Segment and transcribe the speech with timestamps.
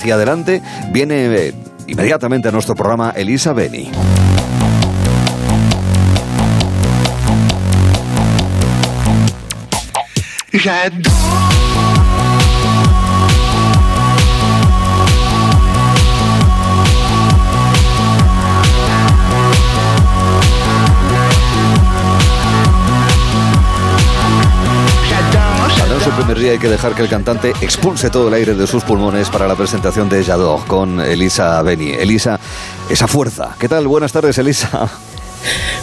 [0.00, 0.62] hacia adelante,
[0.92, 1.54] viene eh,
[1.86, 3.90] inmediatamente a nuestro programa Elisa Beni.
[10.52, 10.60] En
[26.28, 29.48] día hay que dejar que el cantante expulse todo el aire de sus pulmones para
[29.48, 31.90] la presentación de Jadot con Elisa Beni.
[31.90, 32.38] Elisa,
[32.88, 33.56] esa fuerza.
[33.58, 33.88] ¿Qué tal?
[33.88, 34.88] Buenas tardes, Elisa.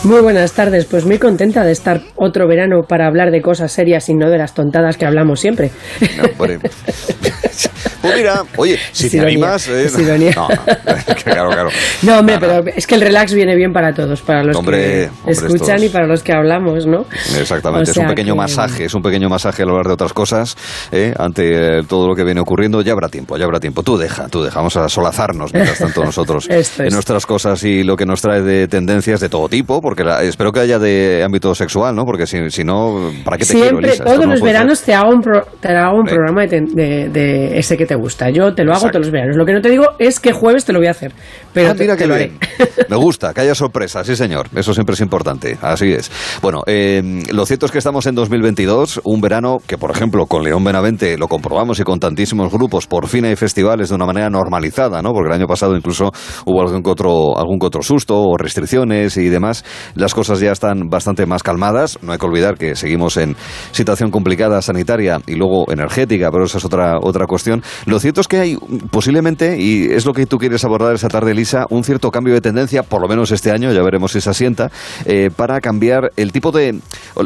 [0.04, 4.08] Muy buenas tardes, pues muy contenta de estar otro verano para hablar de cosas serias
[4.10, 5.72] y no de las tontadas que hablamos siempre.
[6.18, 6.24] No,
[8.02, 9.68] Pues mira, oye, si te animas.
[9.68, 9.90] Eh,
[10.36, 10.48] no,
[11.24, 11.70] claro, claro.
[12.04, 15.84] No, hombre, pero es que el relax viene bien para todos, para los que escuchan
[15.84, 17.06] y para los que hablamos, ¿no?
[17.40, 20.56] Exactamente, es un pequeño masaje, es un pequeño masaje al hablar de otras cosas,
[20.92, 21.14] ¿eh?
[21.18, 22.82] ante todo lo que viene ocurriendo.
[22.82, 23.84] Ya habrá tiempo, ya habrá tiempo.
[23.84, 27.96] Tú deja, tú deja, vamos a solazarnos mientras tanto nosotros en nuestras cosas y lo
[27.96, 31.96] que nos trae de tendencias de todo tipo, porque espero que haya de ámbito sexual,
[31.96, 32.06] ¿no?
[32.06, 34.04] Porque si, si no, ¿para qué te Siempre, quiero, Elisa?
[34.04, 35.22] todos los veranos te hago un,
[35.60, 38.30] te hago un programa de, de ese que te gusta.
[38.30, 39.36] Yo te lo hago todos los veranos.
[39.36, 41.12] Lo que no te digo es que jueves te lo voy a hacer.
[41.54, 42.32] Pero ah, mira que lo haré.
[42.90, 44.48] Me gusta, que haya sorpresa, sí señor.
[44.56, 45.58] Eso siempre es importante.
[45.62, 46.12] Así es.
[46.42, 50.44] Bueno, eh, lo cierto es que estamos en 2022, un verano que, por ejemplo, con
[50.44, 54.30] León Benavente lo comprobamos y con tantísimos grupos, por fin hay festivales de una manera
[54.30, 55.12] normalizada, ¿no?
[55.14, 56.12] Porque el año pasado incluso
[56.46, 59.64] hubo algún que otro, algún otro susto o restricciones y demás.
[59.96, 62.00] Las cosas ya están bastante más calmadas.
[62.02, 63.36] No hay que olvidar que seguimos en
[63.72, 67.62] situación complicada sanitaria y luego energética, pero esa es otra, otra cuestión.
[67.86, 68.58] Lo cierto es que hay
[68.92, 72.42] posiblemente, y es lo que tú quieres abordar esta tarde, Elisa, un cierto cambio de
[72.42, 74.72] tendencia, por lo menos este año, ya veremos si se asienta,
[75.06, 76.80] eh, para cambiar el tipo de.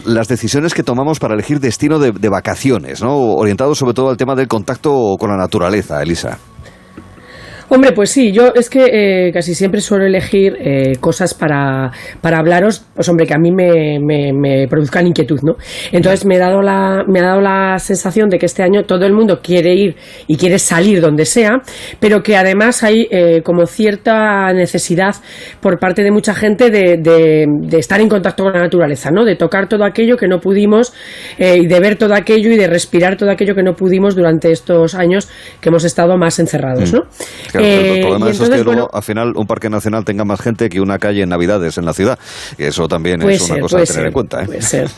[0.05, 3.15] las decisiones que tomamos para elegir destino de, de vacaciones, ¿no?
[3.15, 6.37] Orientado sobre todo al tema del contacto con la naturaleza, Elisa.
[7.73, 12.39] Hombre, pues sí, yo es que eh, casi siempre suelo elegir eh, cosas para, para
[12.39, 15.55] hablaros, pues hombre, que a mí me, me, produzcan inquietud, ¿no?
[15.93, 19.05] Entonces me, he dado la, me ha dado la sensación de que este año todo
[19.05, 19.95] el mundo quiere ir
[20.27, 21.61] y quiere salir donde sea,
[22.01, 25.15] pero que además hay eh, como cierta necesidad
[25.61, 29.23] por parte de mucha gente de, de, estar en contacto con la naturaleza, ¿no?
[29.23, 30.91] De tocar todo aquello que no pudimos
[31.39, 34.93] y de ver todo aquello y de respirar todo aquello que no pudimos durante estos
[34.93, 35.29] años
[35.61, 36.95] que hemos estado más encerrados, mm.
[36.97, 37.03] ¿no?
[37.63, 40.41] El eh, problema de eso es que luego, al final, un parque nacional tenga más
[40.41, 42.17] gente que una calle en Navidades en la ciudad.
[42.57, 44.43] Y eso también es una cosa a tener en cuenta.
[44.43, 44.45] ¿eh?
[44.45, 44.89] Puede ser.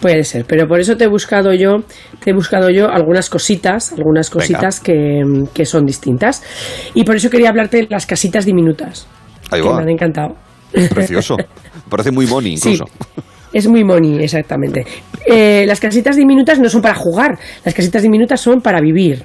[0.00, 1.78] Puede ser, pero por eso te he buscado yo,
[2.22, 5.22] te he buscado yo algunas cositas, algunas cositas que,
[5.54, 6.42] que, son distintas.
[6.92, 9.06] Y por eso quería hablarte de las casitas diminutas.
[9.50, 10.36] Ahí que me han encantado.
[10.90, 11.36] Precioso.
[11.88, 12.84] Parece muy money incluso.
[13.52, 14.84] Es muy money, exactamente.
[15.24, 19.24] Eh, las casitas diminutas no son para jugar, las casitas diminutas son para vivir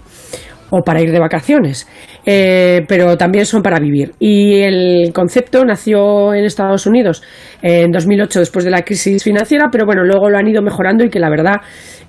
[0.72, 1.88] o para ir de vacaciones,
[2.26, 4.14] eh, pero también son para vivir.
[4.20, 7.22] Y el concepto nació en Estados Unidos
[7.62, 11.10] en 2008 después de la crisis financiera, pero bueno, luego lo han ido mejorando y
[11.10, 11.58] que la verdad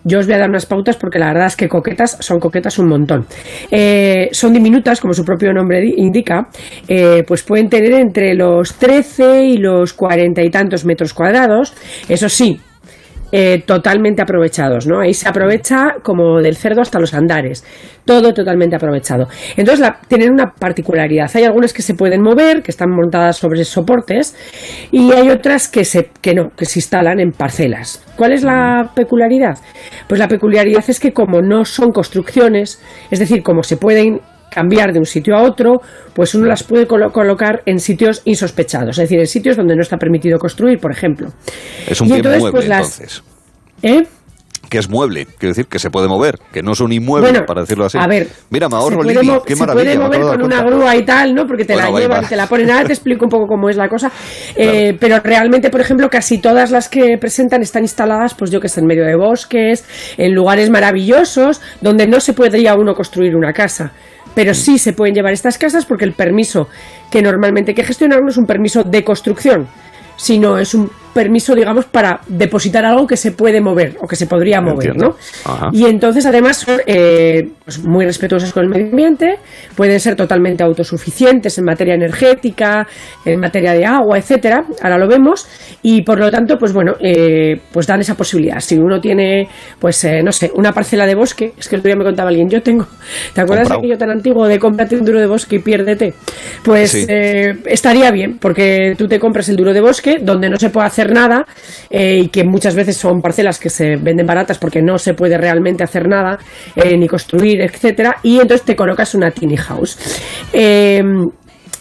[0.05, 2.79] yo os voy a dar unas pautas porque la verdad es que coquetas son coquetas
[2.79, 3.27] un montón.
[3.71, 6.49] Eh, son diminutas, como su propio nombre indica,
[6.89, 11.75] eh, pues pueden tener entre los 13 y los 40 y tantos metros cuadrados.
[12.09, 12.61] Eso sí,
[13.35, 15.01] eh, totalmente aprovechados, ¿no?
[15.01, 17.65] Ahí se aprovecha como del cerdo hasta los andares,
[18.05, 19.27] todo totalmente aprovechado.
[19.57, 21.31] Entonces tienen una particularidad.
[21.35, 24.37] Hay algunas que se pueden mover, que están montadas sobre soportes,
[24.91, 28.05] y hay otras que se que no, que se instalan en parcelas.
[28.17, 29.59] ¿Cuál es la peculiaridad?
[30.07, 34.21] Pues la peculiaridad es que como no son construcciones, es decir, como se pueden
[34.53, 35.81] cambiar de un sitio a otro,
[36.15, 39.97] pues uno las puede colocar en sitios insospechados, es decir, en sitios donde no está
[39.97, 41.29] permitido construir, por ejemplo.
[41.87, 43.23] Es un bien mueble, pues, entonces.
[43.83, 44.03] ¿Eh?
[44.73, 47.61] que es mueble, quiero decir que se puede mover, que no es un inmueble, para
[47.61, 47.99] decirlo así.
[47.99, 49.93] A ver, mira, me ahorro qué maravilla.
[49.93, 51.47] Se puede mover con una grúa y tal, ¿no?
[51.47, 52.71] Porque te la llevan, te la ponen.
[52.71, 54.11] Ahora te explico un poco cómo es la cosa.
[54.55, 58.69] Eh, pero realmente, por ejemplo, casi todas las que presentan están instaladas, pues yo que
[58.69, 59.85] sé, en medio de bosques,
[60.17, 63.93] en lugares maravillosos, donde no se podría uno construir una casa
[64.35, 66.69] pero sí se pueden llevar estas casas porque el permiso
[67.11, 69.67] que normalmente hay que gestionar no es un permiso de construcción,
[70.17, 74.27] sino es un permiso, digamos, para depositar algo que se puede mover o que se
[74.27, 75.17] podría mover, ¿no?
[75.73, 79.39] Y entonces, además, son eh, pues muy respetuosas con el medio ambiente,
[79.77, 82.87] pueden ser totalmente autosuficientes en materia energética,
[83.25, 84.65] en materia de agua, etcétera.
[84.83, 85.47] Ahora lo vemos
[85.83, 88.61] y, por lo tanto, pues bueno, eh, pues dan esa posibilidad.
[88.61, 89.49] Si uno tiene,
[89.79, 92.31] pues eh, no sé, una parcela de bosque, es que el otro día me contaba
[92.31, 92.87] alguien, yo tengo,
[93.35, 96.15] ¿te acuerdas de aquello tan antiguo de cómprate un duro de bosque y piérdete?
[96.65, 100.87] Pues estaría bien, porque tú te compras el duro de bosque donde no se puede
[100.87, 101.47] hacer hacer nada
[101.91, 105.37] eh, y que muchas veces son parcelas que se venden baratas porque no se puede
[105.37, 106.39] realmente hacer nada,
[106.77, 109.99] eh, ni construir, etcétera, y entonces te colocas una tiny house.
[110.53, 111.03] Eh,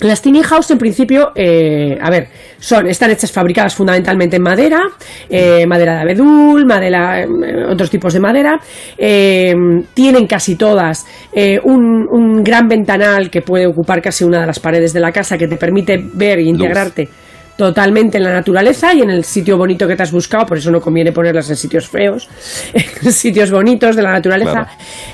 [0.02, 2.28] las tiny house, en principio, eh, a ver,
[2.58, 4.80] son, están hechas fabricadas fundamentalmente en madera,
[5.30, 7.28] eh, madera de abedul, madera, eh,
[7.70, 8.60] otros tipos de madera.
[8.98, 9.54] Eh,
[9.94, 11.06] tienen casi todas
[11.64, 15.38] un, un gran ventanal que puede ocupar casi una de las paredes de la casa
[15.38, 17.08] que te permite ver e integrarte
[17.66, 20.72] totalmente en la naturaleza y en el sitio bonito que te has buscado, por eso
[20.72, 22.28] no conviene ponerlas en sitios feos,
[23.04, 24.52] en sitios bonitos de la naturaleza.
[24.52, 24.70] Claro.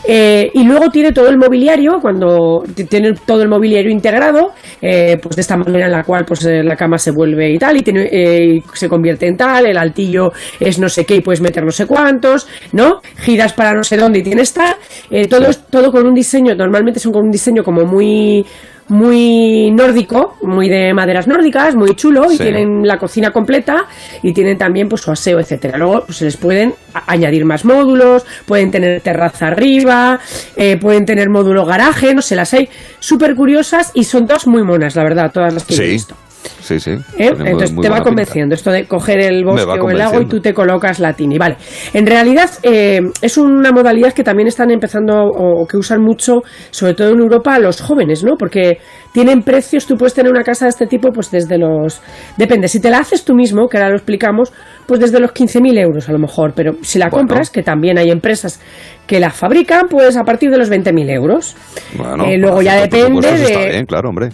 [0.07, 5.35] Eh, y luego tiene todo el mobiliario, cuando tiene todo el mobiliario integrado, eh, pues
[5.35, 7.81] de esta manera en la cual pues eh, la cama se vuelve y tal, y
[7.81, 11.41] tiene, eh, y se convierte en tal, el altillo es no sé qué y puedes
[11.41, 13.01] meter no sé cuántos, ¿no?
[13.17, 14.75] Giras para no sé dónde y tienes tal,
[15.11, 18.45] eh, todo, es- todo con un diseño, normalmente son con un diseño como muy
[18.89, 23.85] muy nórdico, muy de maderas nórdicas, muy chulo, y tienen la cocina completa
[24.21, 25.77] y tienen también pues su aseo, etcétera.
[25.77, 26.73] Luego pues, se les pueden
[27.07, 30.19] añadir más módulos, pueden tener terraza arriba,
[30.55, 32.69] eh, pueden tener módulo garaje, no sé, las hay
[32.99, 36.15] súper curiosas y son todas muy monas, la verdad, todas las que he visto.
[36.61, 36.91] Sí, sí.
[36.91, 37.31] ¿eh?
[37.33, 40.39] Entonces muy te va convenciendo esto de coger el bosque o el lago y tú
[40.39, 41.37] te colocas la tini.
[41.37, 41.57] Vale.
[41.93, 46.41] En realidad eh, es una modalidad que también están empezando o, o que usan mucho,
[46.71, 48.35] sobre todo en Europa, los jóvenes, ¿no?
[48.37, 48.79] Porque
[49.11, 52.01] tienen precios, tú puedes tener una casa de este tipo, pues desde los.
[52.37, 54.51] Depende, si te la haces tú mismo, que ahora lo explicamos,
[54.85, 56.53] pues desde los 15.000 euros a lo mejor.
[56.55, 57.27] Pero si la Bueno.
[57.27, 58.59] compras, que también hay empresas
[59.07, 61.55] que la fabrican, pues a partir de los 20.000 euros.
[61.97, 63.43] Bueno, Eh, luego para ya depende de.
[63.43, 64.29] Está bien, claro, hombre.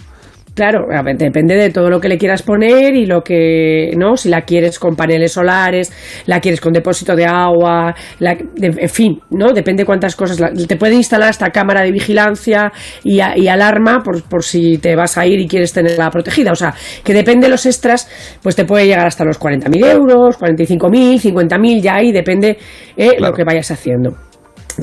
[0.54, 4.16] Claro, a ver, depende de todo lo que le quieras poner y lo que, ¿no?
[4.16, 5.92] Si la quieres con paneles solares,
[6.26, 9.52] la quieres con depósito de agua, la- de- en fin, ¿no?
[9.52, 10.38] Depende cuántas cosas.
[10.38, 12.70] La- te puede instalar hasta cámara de vigilancia
[13.02, 16.52] y, a- y alarma por, por si te vas a ir y quieres tenerla protegida.
[16.52, 16.72] O sea,
[17.02, 18.08] que depende de los extras,
[18.40, 22.58] pues te puede llegar hasta los 40.000 euros, 45.000, 50.000, ya ahí depende
[22.96, 23.32] eh, Claro.
[23.32, 24.14] lo que vayas haciendo.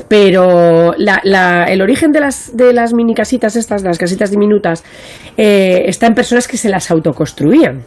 [0.08, 4.30] Pero la- la- el origen de las, de las mini casitas estas, de las casitas
[4.30, 4.82] diminutas,
[5.36, 7.82] eh, está en personas que se las autoconstruían.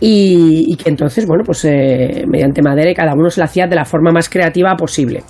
[0.00, 3.66] Y, y que entonces, bueno, pues eh, mediante madera y cada uno se la hacía
[3.66, 5.24] de la forma más creativa posible.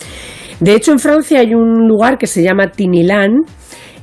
[0.61, 3.31] De hecho, en Francia hay un lugar que se llama Tinilan,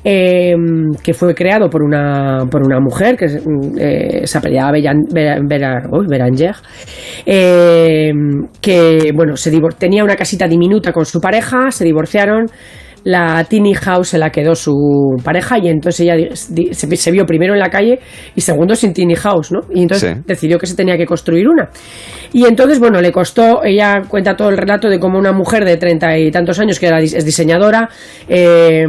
[0.04, 0.56] eh,
[1.04, 3.26] que fue creado por una, por una mujer que
[3.78, 4.72] eh, se apellidaba
[6.08, 6.56] Beranger,
[7.26, 8.12] eh,
[8.60, 12.48] que bueno, se tenía una casita diminuta con su pareja, se divorciaron.
[13.04, 17.54] La tiny house se la quedó su pareja y entonces ella se, se vio primero
[17.54, 18.00] en la calle
[18.36, 19.62] y segundo sin tiny house, ¿no?
[19.74, 20.22] Y entonces Sí.
[20.26, 21.70] decidió que se tenía que construir una.
[22.34, 25.78] Y entonces, bueno, le costó, ella cuenta todo el relato de cómo una mujer de
[25.78, 27.90] treinta y tantos años, que era, es diseñadora,
[28.30, 28.86] eh,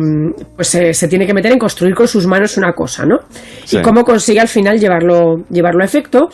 [0.55, 3.19] pues se, se tiene que meter en construir con sus manos una cosa, ¿no?
[3.65, 3.79] Sí.
[3.79, 6.29] Y cómo consigue al final llevarlo, llevarlo a efecto.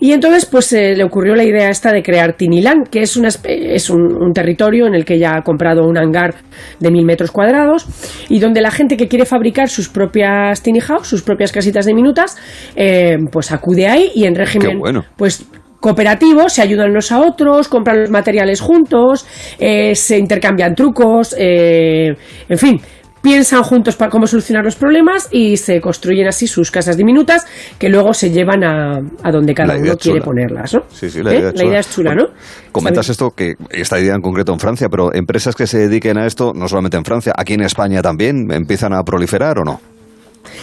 [0.00, 3.28] Y entonces, pues eh, le ocurrió la idea esta de crear Tiniland, que es, una,
[3.44, 6.34] es un, un territorio en el que ella ha comprado un hangar
[6.80, 7.86] de mil metros cuadrados
[8.28, 12.36] y donde la gente que quiere fabricar sus propias tiny house, sus propias casitas diminutas,
[12.76, 15.04] eh, pues acude ahí y en régimen, bueno.
[15.16, 15.46] pues
[15.80, 19.26] cooperativo, se ayudan unos a otros, compran los materiales juntos,
[19.58, 22.16] eh, se intercambian trucos, eh,
[22.48, 22.80] en fin,
[23.24, 27.46] piensan juntos para cómo solucionar los problemas y se construyen así sus casas diminutas
[27.78, 30.24] que luego se llevan a, a donde cada uno quiere chula.
[30.24, 30.82] ponerlas, ¿no?
[30.92, 31.38] Sí, sí, la ¿Eh?
[31.38, 31.70] idea es La chula.
[31.70, 32.70] idea es chula, Bueno, ¿no?
[32.70, 36.26] Comentas esto, que esta idea en concreto en Francia, pero empresas que se dediquen a
[36.26, 39.80] esto, no solamente en Francia, aquí en España también, ¿empiezan a proliferar o no?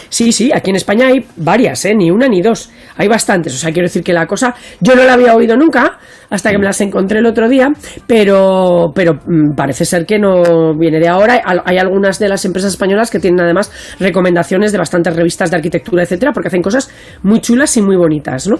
[0.09, 1.95] Sí, sí, aquí en España hay varias, ¿eh?
[1.95, 2.69] ni una ni dos.
[2.97, 3.56] Hay bastantes.
[3.56, 4.53] O sea, quiero decir que la cosa.
[4.80, 5.97] Yo no la había oído nunca
[6.31, 7.69] hasta que me las encontré el otro día,
[8.07, 11.42] pero, pero mm, parece ser que no viene de ahora.
[11.45, 15.57] Hay- Hay algunas de las empresas españolas que tienen además recomendaciones de bastantes revistas de
[15.57, 16.90] arquitectura, etcétera, porque hacen cosas
[17.21, 18.57] muy chulas y muy bonitas, ¿no?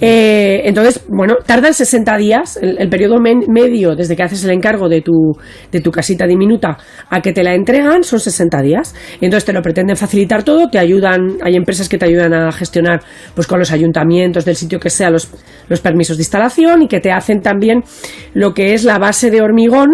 [0.00, 4.50] Eh, entonces, bueno, tardan 60 días, el, el periodo men- medio desde que haces el
[4.50, 5.12] encargo de tu,
[5.72, 6.76] de tu casita diminuta
[7.10, 8.94] a que te la entregan son 60 días.
[9.20, 13.00] Entonces te lo pretenden facilitar todo, te ayudan, hay empresas que te ayudan a gestionar
[13.34, 15.30] pues con los ayuntamientos del sitio que sea los,
[15.68, 17.82] los permisos de instalación y que te hacen también
[18.34, 19.88] lo que es la base de hormigón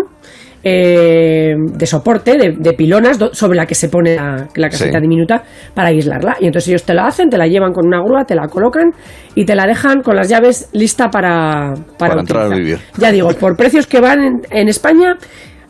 [0.62, 5.00] eh, de soporte, de, de pilonas sobre la que se pone la, la casita Sí.
[5.00, 5.42] diminuta
[5.74, 6.36] para aislarla.
[6.38, 8.90] Y entonces ellos te la hacen, te la llevan con una grúa, te la colocan
[9.34, 12.78] y te la dejan con las llaves lista para, para, Para entrar a vivir.
[12.98, 15.16] Ya digo, por precios que van en, en España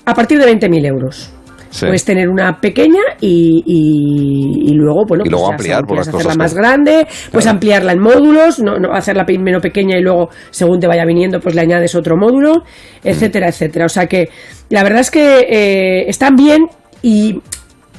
[0.05, 1.33] a partir de 20.000 euros.
[1.71, 1.87] Sí.
[1.87, 6.09] Puedes tener una pequeña y, y- y luego, bueno, Y luego pues ampliar por las
[6.09, 7.51] quieres cosas hacerla más grande, puedes Claro.
[7.51, 11.55] ampliarla en módulos, no, no hacerla primero pequeña y luego, según te vaya viniendo, pues
[11.55, 12.65] le añades otro módulo,
[13.05, 13.87] etcétera, etcétera.
[13.87, 14.29] O sea que
[14.69, 16.67] la verdad es que eh, están bien
[17.03, 17.41] y.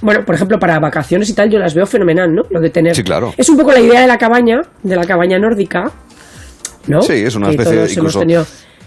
[0.04, 2.42] Bueno, por ejemplo, para vacaciones y tal, yo las veo fenomenal, ¿no?
[2.50, 2.96] Lo de tener.
[2.96, 3.34] Sí, claro.
[3.38, 5.92] Es un poco la idea de la cabaña, de la cabaña nórdica,
[6.88, 7.04] ¿no?
[7.04, 8.24] Sí, es una especie de incluso,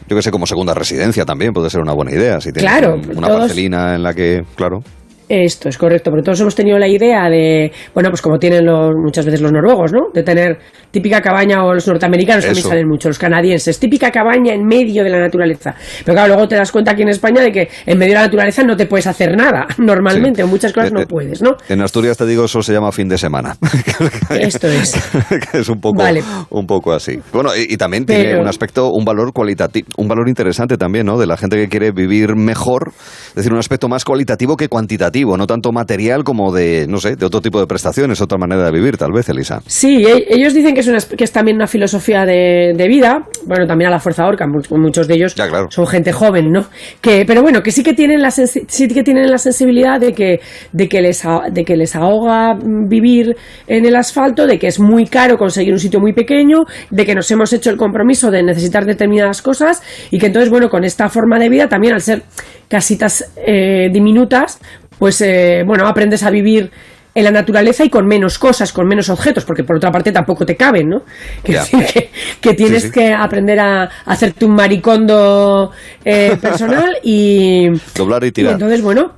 [0.09, 2.41] yo que sé, como segunda residencia también puede ser una buena idea.
[2.41, 4.83] Si tienes claro, una parcelina en la que, claro.
[5.29, 8.95] Esto es correcto, porque todos hemos tenido la idea de, bueno, pues como tienen los,
[8.95, 10.09] muchas veces los noruegos, ¿no?
[10.13, 10.59] De tener
[10.91, 15.11] típica cabaña, o los norteamericanos también salen mucho, los canadienses, típica cabaña en medio de
[15.11, 15.75] la naturaleza.
[16.05, 18.27] Pero claro, luego te das cuenta aquí en España de que en medio de la
[18.27, 21.57] naturaleza no te puedes hacer nada, normalmente, o muchas cosas eh, no eh, puedes, ¿no?
[21.69, 23.57] En Asturias te digo, eso se llama fin de semana.
[24.31, 24.95] Esto es.
[25.53, 26.05] es un poco,
[26.51, 27.19] un poco así.
[27.33, 31.19] Bueno, y, también tiene un aspecto, un valor cualitativo, un valor interesante también, ¿no?
[31.19, 32.93] De la gente que quiere vivir mejor,
[33.29, 37.17] es decir, un aspecto más cualitativo que cuantitativo, no tanto material como de, no sé,
[37.17, 39.63] de otro tipo de prestaciones, otra manera de vivir, tal vez, Elisa.
[39.67, 43.67] Sí, e-, ellos dicen que es, una, que es también una filosofía de, vida, bueno,
[43.67, 45.35] también a la Fuerza Orca, muchos de ellos
[45.71, 46.67] son gente joven, ¿no?
[47.01, 50.41] Que, pero bueno, que sí que tienen la, sí que tienen la sensibilidad de que,
[50.73, 55.07] de, que les, de que les ahoga vivir en el asfalto, de que es muy
[55.07, 58.85] caro conseguir un sitio muy pequeño, de que nos hemos hecho el compromiso de necesitar
[58.85, 62.23] determinadas cosas y que entonces, bueno, con esta forma de vida, también al ser
[62.69, 64.61] casitas eh, diminutas,
[64.99, 66.71] pues eh, bueno, aprendes a vivir
[67.15, 70.45] en la naturaleza y con menos cosas, con menos objetos, porque por otra parte tampoco
[70.45, 71.03] te caben, ¿no?
[71.43, 72.11] Que,
[72.41, 75.71] que, tienes que aprender a, hacerte un maricondo
[76.05, 77.69] eh, personal y...
[77.95, 78.55] Doblar y tirar.
[78.55, 79.13] entonces, bueno,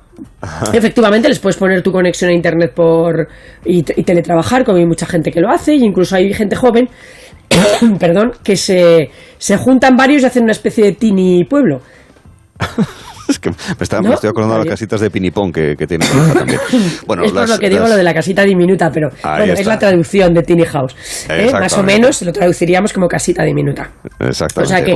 [0.71, 3.27] efectivamente les puedes poner tu conexión a internet por
[3.65, 6.89] y, teletrabajar, como hay mucha gente que lo hace, y incluso hay gente joven,
[7.99, 11.81] perdón, que se, se juntan varios y hacen una especie de tini pueblo.
[13.37, 16.59] es que me, estoy acordando de las casitas de pinipón que, que tiene también.
[17.05, 20.33] Bueno, es por lo que digo lo de la casita diminuta, pero es la traducción
[20.33, 20.95] de Tiny House.
[21.29, 21.49] ¿eh?
[21.51, 23.91] Más o menos lo traduciríamos como casita diminuta.
[24.19, 24.61] Exactamente.
[24.61, 24.95] O sea que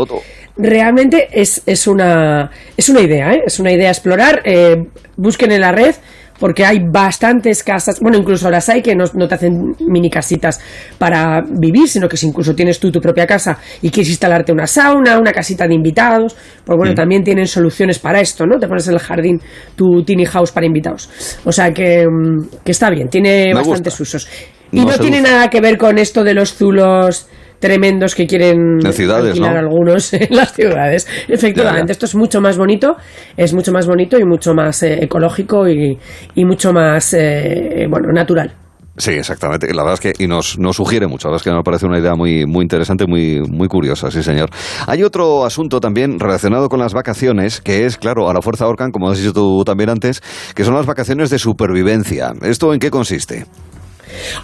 [0.57, 3.43] realmente es, es, una, es una idea, ¿eh?
[3.45, 4.41] es una idea explorar.
[4.45, 4.83] Eh,
[5.17, 5.95] busquen en la red
[6.41, 10.59] porque hay bastantes casas, bueno, incluso las hay que no, te hacen mini casitas
[10.97, 14.65] para vivir, sino que si incluso tienes tú tu propia casa y quieres instalarte una
[14.65, 16.95] sauna, una casita de invitados, pues bueno, mm.
[16.95, 18.57] también tienen soluciones para esto, ¿no?
[18.57, 19.39] Te pones en el jardín
[19.75, 21.11] tu tiny house para invitados.
[21.45, 24.27] O sea que, mm, está bien, tiene bastantes usos.
[24.71, 27.27] Y no, tiene nada que ver con esto de los zulos
[27.61, 31.07] tremendos que quieren alquilar algunos en las ciudades.
[31.29, 32.97] Efectivamente, esto es mucho más bonito,
[33.37, 35.97] es mucho más bonito y mucho más eh, ecológico y,
[36.43, 38.53] mucho más eh, bueno natural.
[38.97, 39.73] Sí, exactamente.
[39.73, 41.27] La verdad es que y nos, nos sugiere mucho.
[41.27, 44.21] La verdad es que me parece una idea muy, muy interesante, muy, muy curiosa, sí,
[44.21, 44.49] señor.
[44.85, 48.91] Hay otro asunto también relacionado con las vacaciones, que es, claro, a la Fuerza Orcan,
[48.91, 50.21] como has dicho tú también antes,
[50.53, 52.33] que son las vacaciones de supervivencia.
[52.41, 53.45] ¿Esto en qué consiste?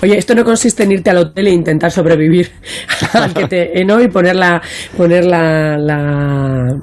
[0.02, 2.52] Oye, esto no consiste en irte al hotel e intentar sobrevivir
[3.14, 4.02] al que te, ¿no?
[4.02, 4.62] y poner la,
[4.96, 6.76] poner la, la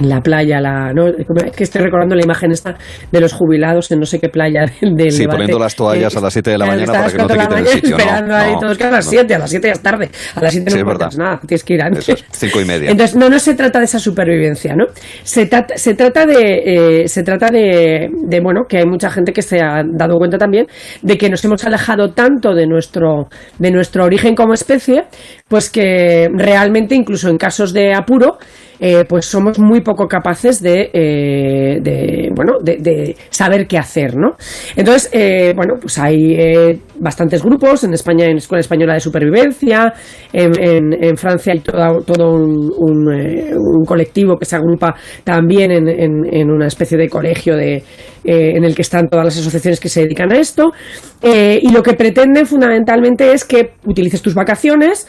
[0.00, 1.08] en la playa, la, ¿no?
[1.08, 2.76] Es que estoy recordando la imagen esta
[3.10, 6.32] de los jubilados en no sé qué playa del Sí, poniendo las toallas a las
[6.32, 7.96] 7 de la mañana para que no te quiten el sitio.
[7.96, 10.52] Esperando ahí todos, que a las 7, a las 7 ya es tarde, a las
[10.52, 12.08] 7 no sí, nada, tienes que ir antes.
[12.08, 12.90] Eso, cinco y media.
[12.90, 14.86] Entonces, no, no se trata de esa supervivencia, ¿no?
[15.22, 19.32] Se, trata, se trata de, eh, se trata de, de, bueno, que hay mucha gente
[19.32, 20.66] que se ha dado cuenta también
[21.02, 25.04] de que nos hemos alejado tanto de nuestro, de nuestro origen como especie,
[25.48, 28.38] pues que realmente, incluso en casos de apuro,
[28.84, 34.34] eh, pues somos muy poco capaces de, eh, bueno, de, saber qué hacer, ¿no?
[34.74, 39.94] Entonces, eh, bueno, pues hay bastantes grupos, en España hay Escuela Española de Supervivencia,
[40.32, 47.56] en, Francia hay todo, un, colectivo que se agrupa también en, una especie de colegio
[47.56, 47.84] de,
[48.24, 50.72] en el que están todas las asociaciones que se dedican a esto,
[51.22, 55.06] y lo que pretenden fundamentalmente es que utilices tus vacaciones,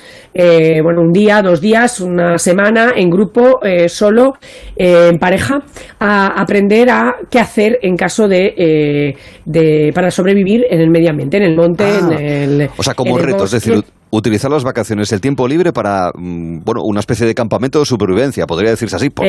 [0.84, 4.34] bueno, un día, dos días, una semana, en grupo, eh, solo,
[4.75, 5.60] eh, en pareja,
[6.00, 9.15] a aprender a qué hacer en caso de, eh,
[9.46, 12.22] de para sobrevivir en el medio ambiente, en el monte, en ah.
[12.22, 12.70] el.
[12.77, 13.84] O sea, como reto, es decir
[14.17, 18.46] utilizar las vacaciones, el tiempo libre para, mm, bueno, una especie de campamento de supervivencia,
[18.46, 19.25] podría decirse así, por,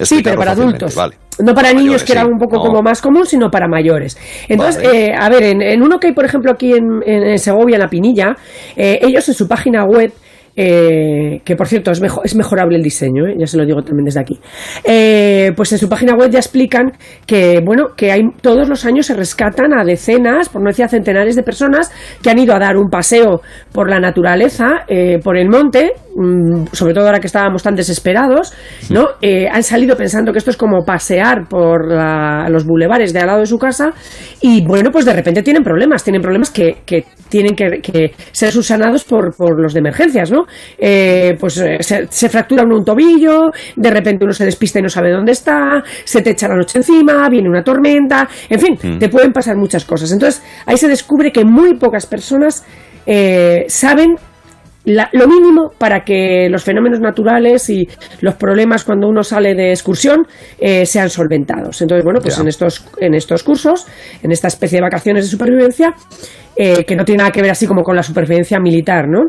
[0.00, 0.94] Sí, pero para adultos.
[1.40, 4.16] No para, niños, que era un poco como más común, sino para mayores.
[4.48, 8.36] Entonces, a ver, en, uno que hay, por ejemplo, aquí en, Segovia, en La Pinilla,
[8.76, 10.12] ellos en su página web
[10.56, 13.34] eh, que por cierto es, es mejorable el diseño, ¿eh?
[13.38, 14.38] ya se lo digo también desde aquí.
[14.84, 16.92] Eh, pues en su página web ya explican
[17.26, 20.88] que, bueno, que hay, todos los años se rescatan a decenas, por no decir a
[20.88, 21.90] centenares de personas
[22.22, 23.40] que han ido a dar un paseo
[23.72, 24.84] por la naturaleza,
[25.22, 25.92] por el monte,
[26.72, 28.52] sobre todo ahora que estábamos tan desesperados,
[28.90, 29.08] ¿no?
[29.50, 31.92] han salido pensando que esto es como pasear por
[32.50, 33.92] los bulevares de al lado de su casa
[34.40, 39.04] y, bueno, pues de repente tienen problemas, tienen problemas que, que tienen que, ser subsanados
[39.04, 40.44] por, por los de emergencias, ¿no?
[40.78, 44.88] Eh, pues eh, se, fractura uno un tobillo, de repente uno se despista y no
[44.88, 48.98] sabe dónde está, se te echa la noche encima, viene una tormenta, en fin, mm.
[48.98, 50.12] te pueden pasar muchas cosas.
[50.12, 52.64] Entonces ahí se descubre que muy pocas personas
[53.06, 54.16] eh, saben
[54.84, 57.88] lo mínimo para que los fenómenos naturales y
[58.20, 60.26] los problemas cuando uno sale de excursión
[60.58, 61.80] eh, sean solventados.
[61.80, 63.86] Entonces, bueno, pues en estos, en estos cursos,
[64.22, 65.94] en esta especie de vacaciones de supervivencia,
[66.56, 69.22] eh, que no tiene nada que ver así como con la supervivencia militar, ¿no?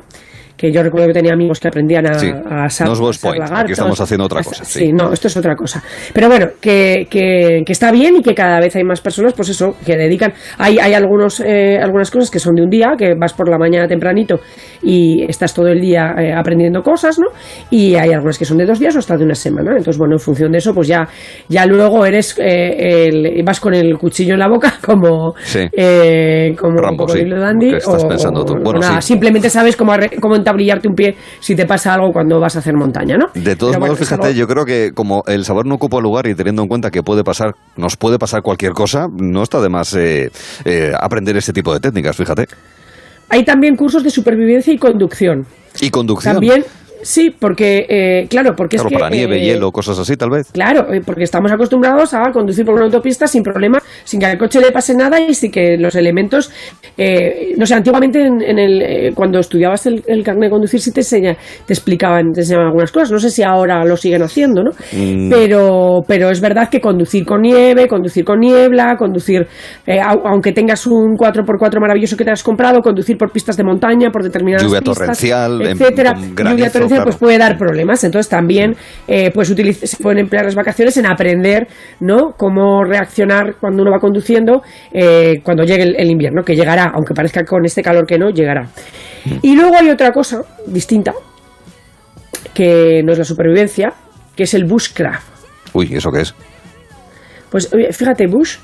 [0.57, 2.29] Que yo recuerdo que tenía amigos que aprendían a, sí.
[2.29, 4.63] a, no Aquí estamos haciendo otra cosa.
[4.63, 4.91] Sí.
[4.93, 5.83] no, esto es otra cosa.
[6.13, 9.75] Pero bueno, que, que, está bien y que cada vez hay más personas, pues eso,
[9.85, 10.33] que dedican.
[10.57, 13.57] Hay, hay algunos, eh, algunas cosas que son de un día, que vas por la
[13.57, 14.39] mañana tempranito
[14.81, 17.27] y estás todo el día eh, aprendiendo cosas, ¿no?
[17.69, 19.71] Y hay algunas que son de dos días o hasta de una semana.
[19.71, 21.07] Entonces, bueno, en función de eso, pues ya,
[21.49, 25.33] ya luego eres, eh, el, vas con el cuchillo en la boca como,
[26.57, 27.25] como Rambo, sí.
[27.25, 27.75] Dandy.
[27.75, 28.55] estás pensando tú?
[28.63, 32.55] Bueno, nada, simplemente sabes cómo, cómo brillarte un pie si te pasa algo cuando vas
[32.55, 33.27] a hacer montaña, ¿no?
[33.33, 36.61] De todos modos, fíjate, yo creo que como el sabor no ocupa lugar y teniendo
[36.61, 40.31] en cuenta que puede pasar, nos puede pasar cualquier cosa, no está de más eh,
[40.65, 42.47] eh, aprender ese tipo de técnicas, fíjate.
[43.29, 45.45] Hay también cursos de supervivencia y conducción.
[45.81, 46.35] Y conducción.
[46.35, 46.63] También
[47.05, 48.99] Sí, porque, eh, claro, porque claro, es que...
[48.99, 50.51] para nieve, eh, hielo, cosas así, tal vez.
[50.51, 54.39] Claro, eh, porque estamos acostumbrados a conducir por una autopista sin problema, sin que al
[54.39, 56.51] coche le pase nada y sin que los elementos...
[57.57, 61.73] no sé, antiguamente en, el, cuando estudiabas el, carnet de conducir sí te, enseña, te,
[61.73, 63.11] explicaban, te enseñaban algunas cosas.
[63.11, 64.71] No sé si ahora lo siguen haciendo, ¿no?
[64.91, 65.29] Mm.
[65.29, 69.45] Pero, pero es verdad que conducir con nieve, conducir con niebla, conducir,
[70.23, 74.23] aunque tengas un 4x4 maravilloso que te has comprado, conducir por pistas de montaña, por
[74.23, 78.03] determinadas lluvia pistas, torrencial, etcétera, lluvia torrencial, pues puede dar problemas.
[78.03, 78.75] Entonces también
[79.07, 81.67] eh, pues se pueden emplear las vacaciones en aprender
[81.99, 82.33] ¿no?
[82.37, 84.61] cómo reaccionar cuando uno va conduciendo
[84.91, 88.69] eh, cuando llegue el, invierno, que llegará, aunque parezca con este calor que no, llegará.
[89.41, 91.13] Y luego hay otra cosa distinta,
[92.53, 93.93] que no es la supervivencia,
[94.35, 95.27] que es el bushcraft.
[95.73, 96.35] Uy, ¿eso qué es?
[97.49, 98.57] Pues fíjate, bush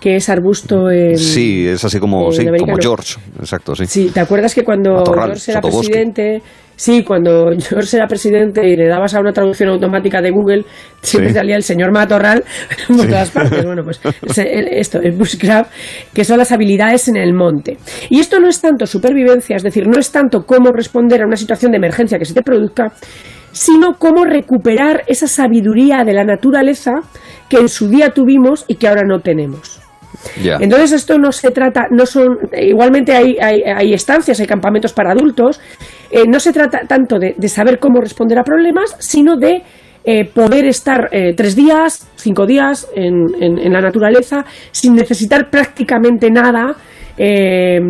[0.00, 3.86] que es arbusto en, Sí, es así como, sí, como George, exacto, sí.
[3.86, 6.42] Sí, ¿te acuerdas que cuando George era presidente
[6.78, 10.64] Sí, cuando George era presidente y le dabas a una traducción automática de Google,
[11.02, 12.44] siempre salía el señor Matorral
[12.86, 13.64] por todas partes.
[13.64, 14.00] Bueno, pues
[14.36, 15.72] esto, el bushcraft,
[16.14, 17.78] que son las habilidades en el monte.
[18.10, 21.36] Y esto no es tanto supervivencia, es decir, no es tanto cómo responder a una
[21.36, 22.92] situación de emergencia que se te produzca,
[23.50, 26.92] sino cómo recuperar esa sabiduría de la naturaleza
[27.48, 29.80] que en su día tuvimos y que ahora no tenemos.
[30.36, 35.60] Entonces esto no se trata, no son, igualmente hay, hay, estancias, hay campamentos para adultos,
[36.10, 39.62] eh, no se trata tanto de, saber cómo responder a problemas, sino de
[40.04, 46.30] eh, poder estar eh, tres días, cinco días en, en, la naturaleza sin necesitar prácticamente
[46.30, 46.76] nada
[47.18, 47.80] eh,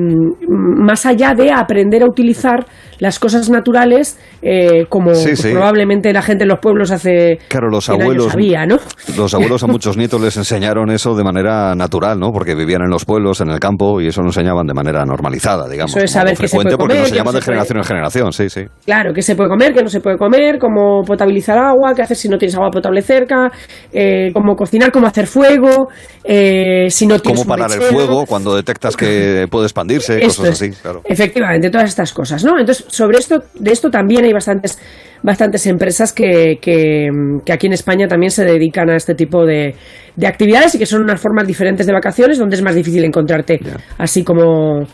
[0.49, 2.67] más allá de aprender a utilizar
[2.99, 7.89] las cosas naturales eh, como pues, probablemente la gente en los pueblos hace claro los
[7.89, 8.79] abuelos sabía, ¿no?
[9.17, 12.91] los abuelos a muchos nietos les enseñaron eso de manera natural no porque vivían en
[12.91, 16.11] los pueblos en el campo y eso lo enseñaban de manera normalizada digamos eso es
[16.11, 18.63] saber qué se puede comer, porque se llama de generación en generación sí sí.
[18.85, 22.17] Claro qué se puede comer qué no se puede comer cómo potabilizar agua qué hacer
[22.17, 23.51] si no tienes agua potable cerca
[23.93, 25.89] eh, cómo cocinar cómo hacer fuego
[26.25, 29.18] eh, si no tienes cómo parar el fuego cuando detectas que
[29.51, 33.91] puede expandirse cosas así claro efectivamente todas estas cosas no entonces sobre esto de esto
[33.91, 34.79] también hay bastantes,
[35.23, 37.11] bastantes empresas que, que,
[37.53, 39.75] aquí en España también se dedican a este tipo de,
[40.17, 43.61] de, actividades y que son unas formas diferentes de vacaciones donde es más difícil encontrarte
[43.99, 44.87] así como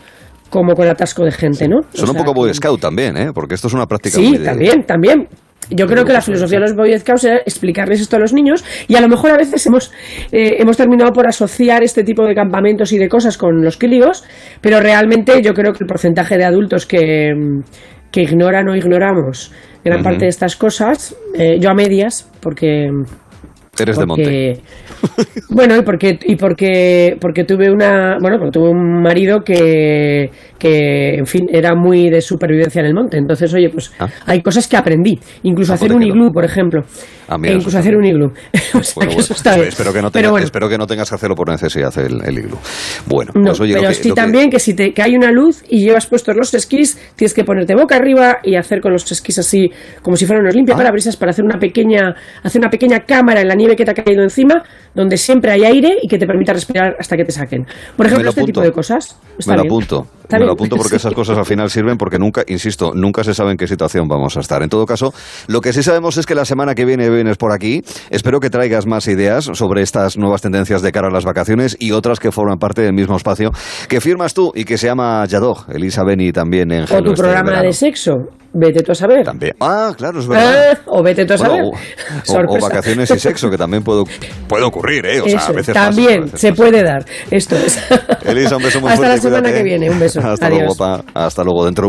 [0.49, 1.81] como con atasco de gente, ¿no?
[1.93, 3.31] Son un poco Boy Scout también, ¿eh?
[3.33, 5.27] Porque esto es una práctica Sí, también, también.
[5.69, 8.63] Yo creo que la filosofía de los Boy Scouts era explicarles esto a los niños
[8.87, 9.91] y a lo mejor a veces hemos,
[10.31, 14.23] eh, hemos terminado por asociar este tipo de campamentos y de cosas con los críos,
[14.61, 17.33] pero realmente yo creo que el porcentaje de adultos que,
[18.11, 19.51] que ignoran o ignoramos
[19.85, 22.89] gran parte de estas cosas, eh, yo a medias, porque
[23.79, 24.61] Eres de monte.
[25.49, 31.15] Bueno, y porque, y porque, porque tuve una, bueno, porque tuve un marido que, que,
[31.15, 33.17] en fin, era muy de supervivencia en el monte.
[33.17, 34.07] Entonces, oye, pues ah.
[34.25, 35.19] hay cosas que aprendí.
[35.43, 36.83] Incluso ah, hacer un iglú, por ejemplo.
[37.27, 38.31] Ah, e incluso hacer un iglú.
[38.75, 42.57] Espero que, no espero que no tengas que hacerlo por necesidad el, el iglú.
[43.05, 44.59] Bueno, pues oye, pero sí también que...
[44.59, 47.95] si te, que hay una luz y llevas puestos los esquís, tienes que ponerte boca
[47.95, 51.57] arriba y hacer con los esquís así, como si fueran unos limpiaparabrisas, para hacer una
[51.57, 55.51] pequeña, hacer una pequeña cámara en la nieve que te ha caído encima, donde siempre
[55.51, 57.65] hay aire y que te permita respirar hasta que te saquen.
[57.95, 59.17] Por ejemplo, este tipo de cosas.
[59.45, 60.07] me lo apunto.
[60.31, 63.51] me lo apunto porque esas cosas al final sirven porque nunca, insisto, nunca se sabe
[63.51, 64.61] en qué situación vamos a estar.
[64.63, 65.13] En todo caso,
[65.47, 67.81] lo que sí sabemos es que la semana que viene vienes por aquí.
[68.09, 71.91] Espero que traigas más ideas sobre estas nuevas tendencias de cara a las vacaciones y
[71.91, 73.51] otras que forman parte del mismo espacio
[73.87, 77.21] que firmas tú y que se llama Yadog, Elisa Beni también en O tu este
[77.21, 78.13] programa de sexo.
[78.57, 79.25] Vete tú a saber.
[79.25, 79.53] También.
[79.59, 80.71] Ah, claro, es verdad.
[80.71, 81.65] Eh, o vete tú a saber.
[81.65, 84.05] o, vacaciones y sexo, que también puede,
[84.47, 85.19] puede ocurrir, ¿eh?
[85.19, 87.03] O sea, a veces También se puede dar.
[87.29, 87.77] Esto es.
[88.25, 89.15] Elisa, un beso muy Hasta fuerte.
[89.15, 89.89] Hasta la semana que viene.
[89.89, 90.21] Un beso.
[90.23, 91.03] Hasta luego, pa.
[91.13, 91.65] Hasta luego.
[91.65, 91.83] Dentro